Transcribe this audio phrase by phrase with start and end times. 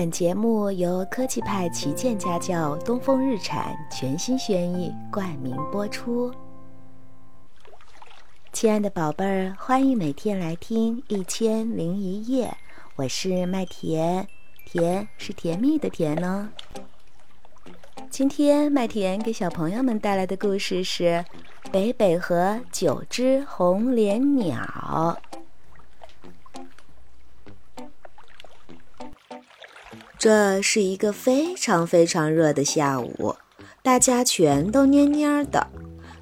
[0.00, 6.32] 本节目由科技派旗舰家教东风日产全新轩逸冠名播出。
[8.50, 12.46] 亲爱的宝贝儿，欢迎每天来听《一千零一夜》，
[12.96, 14.26] 我是麦田，
[14.64, 16.50] 甜是甜蜜的甜呢。
[18.08, 21.04] 今天麦田给小朋友们带来的故事是
[21.70, 25.18] 《北北和九只红脸鸟》。
[30.20, 33.34] 这是一个非常非常热的下午，
[33.82, 35.66] 大家全都蔫蔫的，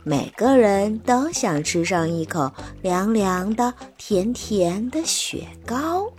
[0.05, 6.12] 每个人都想吃上一口凉凉的、甜甜的雪糕。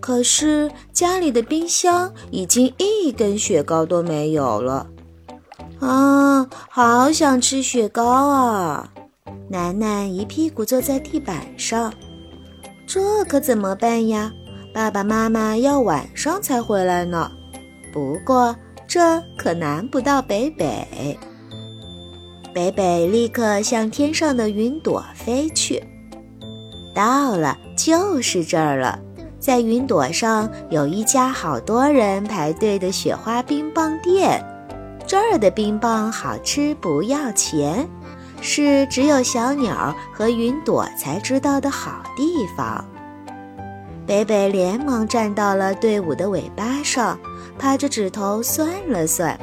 [0.00, 4.86] 可是家里的冰箱已经一根雪糕都没有了。
[5.80, 8.90] 啊，好想吃雪糕啊！
[9.50, 11.92] 楠楠一屁股坐在地板上，
[12.86, 14.32] 这可怎么办呀？
[14.78, 17.28] 爸爸妈妈要晚上才回来呢，
[17.92, 18.54] 不过
[18.86, 21.18] 这可难不到北北。
[22.54, 25.82] 北北立刻向天上的云朵飞去。
[26.94, 28.96] 到了，就是这儿了。
[29.40, 34.40] 在云朵上有一家好多人排队的雪花冰棒店，
[35.08, 37.84] 这儿的冰棒好吃不要钱，
[38.40, 42.84] 是只有小鸟和云朵才知道的好地方。
[44.08, 47.20] 北北连忙站到了队伍的尾巴上，
[47.58, 49.38] 趴着指头算了算，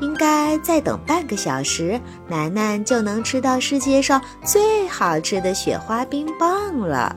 [0.00, 7.14] 应该再等半个小时，楠楠就能吃到世界上最好吃的雪花冰棒了。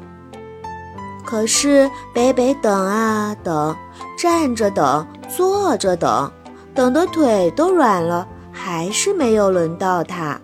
[1.25, 3.73] 可是北北等啊等，
[4.19, 6.30] 站着等，坐着等，
[6.75, 10.38] 等的腿都软了，还是没有轮到他。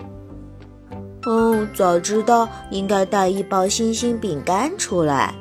[1.25, 5.35] 哦，早知道应该带一包星星饼干出来。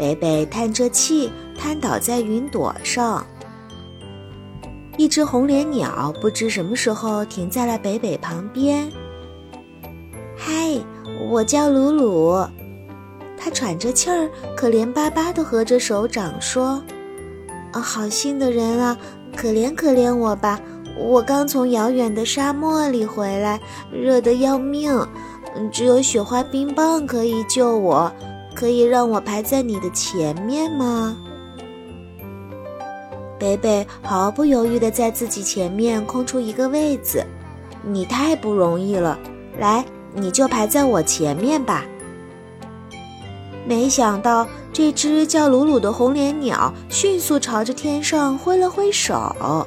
[0.00, 3.22] 北北叹着气，瘫倒在云朵上。
[4.96, 8.90] 一只红脸鸟不知什么时候停在了北北旁边。
[10.34, 10.74] 嗨，
[11.28, 12.34] 我叫鲁鲁。
[13.36, 16.82] 他喘着气儿，可怜巴巴地合着手掌说
[17.72, 18.96] ：“啊，好心的人啊，
[19.36, 20.58] 可怜可怜我吧！
[20.96, 23.60] 我刚从遥远的沙漠里回来，
[23.92, 24.90] 热得要命，
[25.70, 28.10] 只有雪花冰棒可以救我。”
[28.60, 31.16] 可以让我排在你的前面吗？
[33.38, 37.24] 北北毫不犹豫地在自己前面空出一个位子。
[37.82, 39.18] 你太不容易了，
[39.58, 39.82] 来，
[40.12, 41.86] 你就排在我前面吧。
[43.66, 49.66] 没想到这只叫鲁鲁的红脸鸟迅速朝着天上挥了挥手，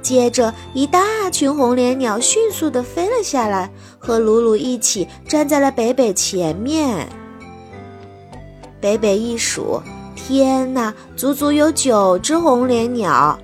[0.00, 3.68] 接着一大群红脸鸟迅速地飞了下来，
[3.98, 7.08] 和鲁鲁一起站在了北北前面。
[8.80, 9.82] 北北一数，
[10.14, 13.38] 天哪，足足有九只红脸鸟。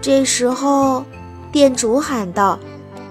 [0.00, 1.04] 这时候，
[1.50, 2.58] 店主喊道：“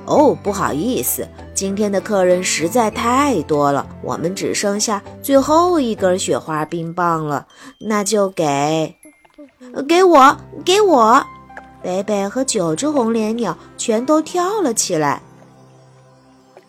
[0.06, 7.48] 哦，不好意思，今天的客人实在太多了，我们只剩下最后一根雪花冰棒了。
[7.80, 8.96] 那就给，
[9.88, 11.26] 给我，给我！”
[11.82, 15.22] 北北和九只红脸鸟全都跳了起来。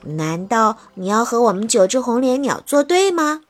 [0.02, 3.42] 难道你要和我们九只红脸鸟作对吗？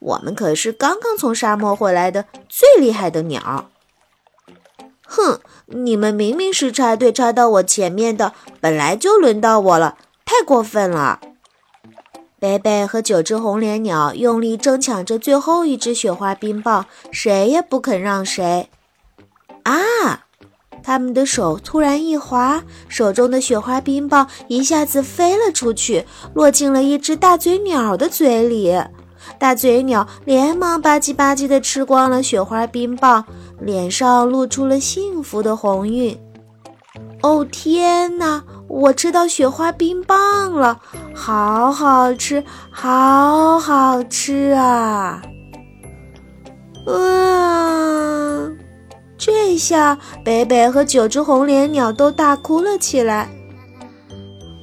[0.00, 3.70] 我们可是刚刚从沙漠回来的最厉害的鸟。
[5.06, 11.20] 哼，你们明明是插队插到我前面的，本来就轮到我了，太过分了！
[12.38, 18.70] 贝贝和九只红脸鸟用力争抢着最后一只雪花冰棒，谁也不肯让谁。
[19.64, 20.24] 啊！
[20.82, 28.74] 他们的手突然一滑，手中的雪花冰棒一下子飞了出去，落进了一只大嘴鸟的嘴里。
[29.38, 33.24] 大嘴鸟连忙吧唧吧唧地吃光了雪花冰棒，
[33.60, 36.18] 脸上露出了幸福的红晕。
[37.22, 40.80] 哦天哪，我吃到雪花冰棒了，
[41.14, 45.22] 好好吃，好好吃啊！
[46.86, 48.48] 啊，
[49.18, 53.28] 这下北北和九只红脸鸟都大哭了起来。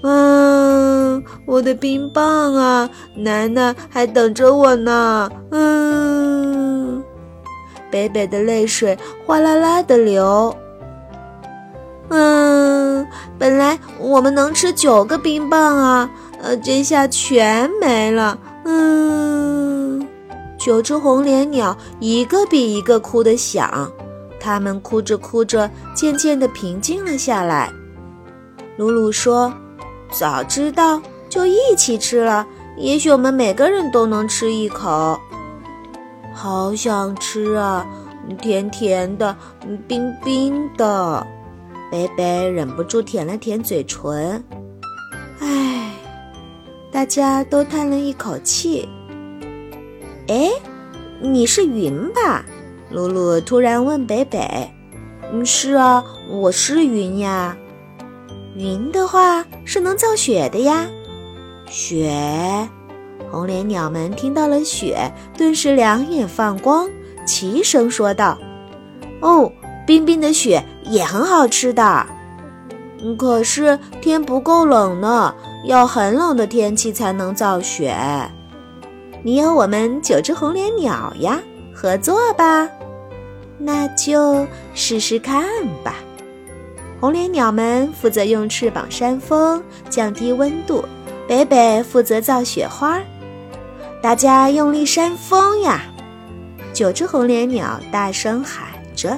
[0.04, 0.37] 嗯，
[1.46, 5.30] 我的冰棒啊，楠楠还等着我呢。
[5.52, 7.04] 嗯，
[7.92, 10.56] 北北的泪水哗啦啦的流。
[12.10, 13.06] 嗯，
[13.38, 16.10] 本来我们能吃九个冰棒啊，
[16.42, 18.38] 呃，这下全没了。
[18.66, 20.08] 嗯，
[20.58, 23.92] 九只红脸鸟一个比一个哭得响，
[24.40, 27.72] 它们哭着哭着，渐渐地平静了下来。
[28.78, 29.54] 鲁鲁说。
[30.12, 32.46] 早知道就一起吃了，
[32.78, 35.20] 也许我们每个人都能吃一口。
[36.34, 37.86] 好想吃啊！
[38.42, 39.36] 甜甜的，
[39.88, 41.26] 冰冰的。
[41.90, 44.44] 北北忍不住舔了舔嘴唇。
[45.40, 45.94] 唉，
[46.92, 48.88] 大家都叹了一口气。
[50.28, 50.52] 哎，
[51.22, 52.44] 你是云吧？
[52.92, 54.70] 露露突然问北北。
[55.32, 57.56] 嗯，是啊，我是云呀。
[58.58, 60.88] 云的话是能造雪的呀。
[61.70, 62.68] 雪，
[63.30, 66.90] 红脸鸟们听到了雪，顿时两眼放光，
[67.24, 68.36] 齐声说道
[69.22, 69.52] ：“哦，
[69.86, 72.04] 冰冰的雪也很好吃的。
[73.16, 77.96] 可是天不够冷呢，要很冷的天气才能造雪。
[79.22, 81.40] 你有我们九只红脸鸟呀，
[81.72, 82.68] 合作吧。”
[83.60, 85.44] 那就试试看
[85.84, 85.94] 吧。
[87.00, 90.84] 红脸鸟们负责用翅膀扇风，降低温度；
[91.28, 93.00] 北北负责造雪花。
[94.02, 95.82] 大家用力扇风呀！
[96.74, 99.18] 九只红脸鸟大声喊着。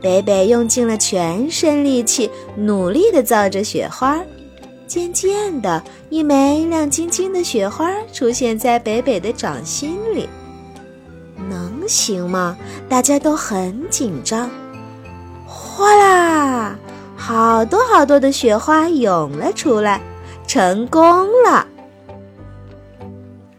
[0.00, 4.20] 北北用尽了全身力气，努力地造着雪花。
[4.86, 10.28] 渐渐的，一枚亮晶晶的雪花出现在北北的掌心里。
[11.48, 12.56] 能行吗？
[12.88, 14.50] 大家都很紧张。
[15.46, 16.76] 哗啦，
[17.26, 19.98] 好多好多的雪花涌了出来，
[20.46, 21.66] 成功了！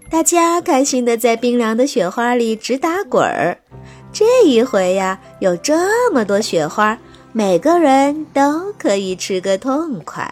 [0.08, 3.58] 大家开心的在冰凉的雪花里直打滚儿。
[4.14, 6.96] 这一回呀，有这么多雪花，
[7.32, 10.32] 每个人都可以吃个痛快。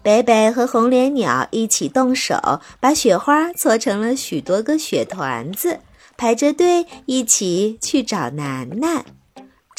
[0.00, 5.80] 北北和红脸鸟一起动手，把雪花搓成了许多个雪团子。
[6.16, 9.04] 排着队一起去找楠楠，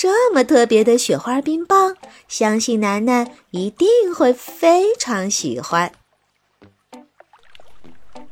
[0.01, 1.95] 这么特别的雪花冰棒，
[2.27, 5.91] 相信楠楠一定会非常喜欢。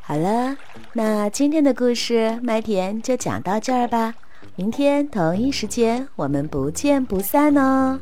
[0.02, 0.58] 好了，
[0.94, 4.16] 那今天的故事麦田就讲到这儿吧，
[4.56, 8.00] 明天同一时间我们不见不散哦。